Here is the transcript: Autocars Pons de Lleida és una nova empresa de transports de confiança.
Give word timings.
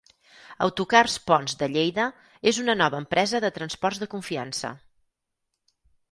Autocars 0.67 1.17
Pons 1.25 1.57
de 1.59 1.67
Lleida 1.73 2.05
és 2.51 2.59
una 2.63 2.75
nova 2.79 3.01
empresa 3.03 3.41
de 3.45 3.51
transports 3.59 4.01
de 4.05 4.09
confiança. 4.15 4.71